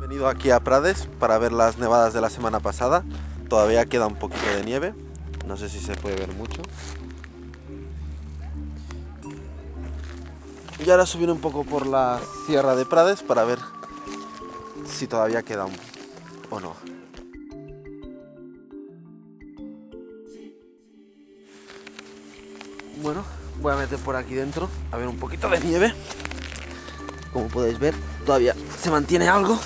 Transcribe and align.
Venido 0.00 0.28
aquí 0.28 0.50
a 0.50 0.60
Prades 0.60 1.08
para 1.18 1.38
ver 1.38 1.52
las 1.52 1.78
nevadas 1.78 2.14
de 2.14 2.20
la 2.20 2.30
semana 2.30 2.60
pasada. 2.60 3.04
Todavía 3.48 3.86
queda 3.86 4.06
un 4.06 4.16
poquito 4.16 4.46
de 4.56 4.64
nieve. 4.64 4.94
No 5.46 5.56
sé 5.56 5.68
si 5.68 5.78
se 5.78 5.94
puede 5.94 6.16
ver 6.16 6.32
mucho. 6.32 6.62
Y 10.84 10.90
ahora 10.90 11.04
subir 11.04 11.30
un 11.30 11.40
poco 11.40 11.64
por 11.64 11.86
la 11.86 12.18
Sierra 12.46 12.74
de 12.74 12.86
Prades 12.86 13.22
para 13.22 13.44
ver 13.44 13.58
si 14.86 15.06
todavía 15.06 15.42
queda 15.42 15.66
un, 15.66 15.76
o 16.48 16.58
no. 16.58 16.99
Bueno, 23.02 23.24
voy 23.62 23.72
a 23.72 23.76
meter 23.76 23.98
por 23.98 24.14
aquí 24.14 24.34
dentro 24.34 24.68
a 24.92 24.98
ver 24.98 25.08
un 25.08 25.18
poquito 25.18 25.48
de 25.48 25.58
nieve. 25.60 25.94
Como 27.32 27.48
podéis 27.48 27.78
ver, 27.78 27.94
todavía 28.26 28.54
se 28.78 28.90
mantiene 28.90 29.28
algo. 29.28 29.58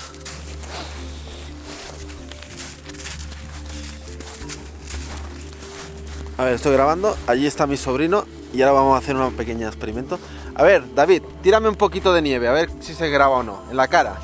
A 6.37 6.45
ver, 6.45 6.53
estoy 6.53 6.73
grabando. 6.73 7.17
Allí 7.27 7.45
está 7.45 7.67
mi 7.67 7.75
sobrino 7.75 8.25
y 8.53 8.61
ahora 8.61 8.73
vamos 8.73 8.95
a 8.95 8.99
hacer 8.99 9.15
un 9.15 9.33
pequeño 9.33 9.67
experimento. 9.67 10.17
A 10.53 10.63
ver, 10.63 10.93
David, 10.95 11.23
tírame 11.41 11.67
un 11.67 11.75
poquito 11.75 12.13
de 12.13 12.21
nieve, 12.21 12.47
a 12.47 12.53
ver 12.53 12.69
si 12.79 12.93
se 12.93 13.09
graba 13.09 13.37
o 13.37 13.43
no. 13.43 13.63
En 13.69 13.75
la 13.75 13.87
cara. 13.89 14.15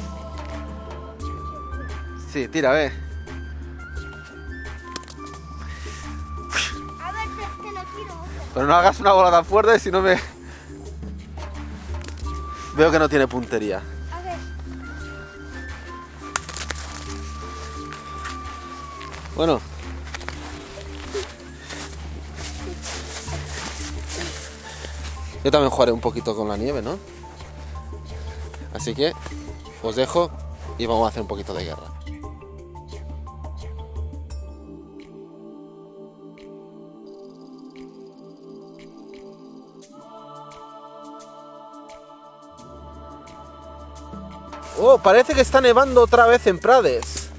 Sí, 2.31 2.47
tira, 2.47 2.69
a 2.69 2.73
ver. 2.73 3.10
Pero 8.53 8.67
no 8.67 8.75
hagas 8.75 8.99
una 8.99 9.13
bola 9.13 9.31
tan 9.31 9.45
fuerte 9.45 9.79
si 9.79 9.91
no 9.91 10.01
me... 10.01 10.19
Veo 12.75 12.91
que 12.91 12.99
no 12.99 13.09
tiene 13.09 13.27
puntería. 13.27 13.81
A 14.11 14.21
ver. 14.21 14.37
Bueno. 19.35 19.61
Yo 25.43 25.51
también 25.51 25.71
jugaré 25.71 25.91
un 25.91 26.01
poquito 26.01 26.35
con 26.35 26.47
la 26.47 26.57
nieve, 26.57 26.81
¿no? 26.81 26.97
Así 28.73 28.93
que 28.93 29.13
os 29.81 29.95
dejo 29.95 30.31
y 30.77 30.85
vamos 30.85 31.05
a 31.05 31.09
hacer 31.09 31.21
un 31.21 31.27
poquito 31.27 31.53
de 31.53 31.65
guerra. 31.65 31.87
Oh, 44.79 44.97
parece 44.97 45.33
que 45.33 45.41
está 45.41 45.61
nevando 45.61 46.01
otra 46.01 46.25
vez 46.25 46.47
en 46.47 46.57
Prades. 46.57 47.29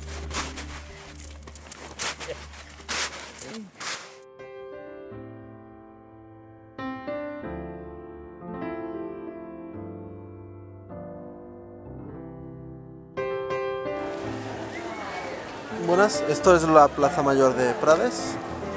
Buenas, 15.87 16.23
esto 16.29 16.55
es 16.55 16.63
la 16.63 16.89
Plaza 16.89 17.23
Mayor 17.23 17.55
de 17.55 17.75
Prades. 17.75 18.35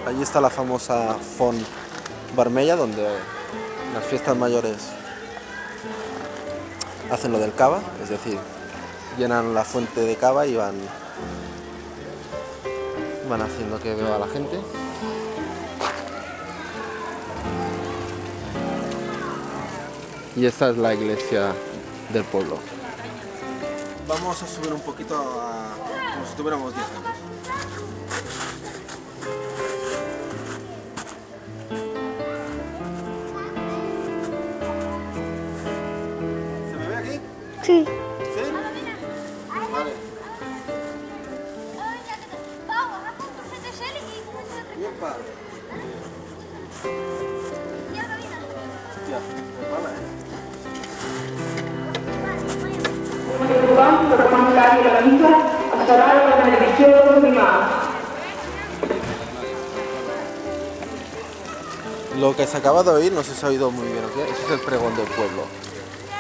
Allí 0.08 0.22
está 0.22 0.42
la 0.42 0.50
famosa 0.50 1.16
Font 1.38 1.62
Barmella, 2.36 2.76
donde 2.76 3.08
las 3.94 4.04
fiestas 4.06 4.36
mayores 4.36 4.92
hacen 7.12 7.32
lo 7.32 7.40
del 7.40 7.54
cava, 7.54 7.82
es 8.02 8.10
decir, 8.10 8.38
llenan 9.18 9.54
la 9.54 9.64
fuente 9.64 10.02
de 10.02 10.16
cava 10.16 10.46
y 10.48 10.56
van, 10.56 10.76
van 13.30 13.42
haciendo 13.42 13.80
que 13.80 13.96
beba 13.96 14.18
la 14.18 14.28
gente. 14.28 14.60
Y 20.36 20.46
esta 20.46 20.70
es 20.70 20.78
la 20.78 20.94
iglesia 20.94 21.54
del 22.12 22.24
pueblo. 22.26 22.60
Vamos 24.08 24.44
a 24.44 24.48
subir 24.48 24.74
un 24.74 24.82
poquito 24.82 25.16
a, 25.16 25.76
como 26.14 26.28
si 26.28 26.36
tuviéramos 26.36 26.74
10 26.76 26.86
años. 26.86 27.06
Sí. 37.66 37.84
¿Sí? 37.84 37.86
Vale. 39.72 39.92
Lo 62.20 62.36
que 62.36 62.46
se 62.46 62.58
acaba 62.58 62.84
de 62.84 62.92
oír, 62.92 63.12
no 63.12 63.24
se 63.24 63.44
ha 63.44 63.50
oído 63.50 63.72
muy 63.72 63.88
bien 63.88 64.06
o 64.06 64.14
qué, 64.14 64.22
ese 64.22 64.44
es 64.44 64.52
el 64.52 64.60
pregón 64.60 64.96
del 64.96 65.08
pueblo. 65.08 65.46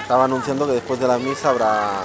Estaba 0.05 0.25
anunciando 0.25 0.67
que 0.67 0.73
después 0.73 0.99
de 0.99 1.07
la 1.07 1.17
misa 1.17 1.49
habrá... 1.49 2.03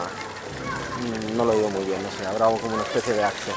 mm, 1.02 1.36
No 1.36 1.44
lo 1.44 1.52
he 1.52 1.56
oído 1.56 1.68
muy 1.68 1.84
bien, 1.84 2.02
no 2.02 2.08
sé, 2.10 2.26
habrá 2.26 2.46
como 2.46 2.72
una 2.72 2.82
especie 2.82 3.12
de 3.12 3.22
acto. 3.22 3.52